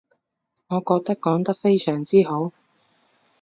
[0.69, 2.51] 我覺得講得非常之好